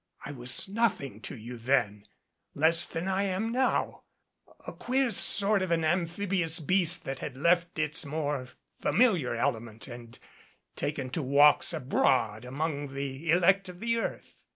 I 0.25 0.31
was 0.31 0.67
nothing 0.67 1.21
to 1.21 1.37
you 1.37 1.57
then 1.57 2.07
less 2.55 2.87
than 2.87 3.07
I 3.07 3.21
am 3.25 3.51
now 3.51 4.01
a 4.65 4.73
queer 4.73 5.11
sort 5.11 5.61
of 5.61 5.69
an 5.69 5.85
amphibious 5.85 6.59
beast 6.59 7.03
that 7.03 7.19
had 7.19 7.37
left 7.37 7.77
its 7.77 8.03
more 8.03 8.47
familiar 8.79 9.35
element 9.35 9.87
and 9.87 10.17
taken 10.75 11.11
to 11.11 11.21
walks 11.21 11.71
abroad 11.71 12.45
among 12.45 12.95
the 12.95 13.29
elect 13.29 13.69
of 13.69 13.79
the 13.79 13.97
earth. 13.97 14.43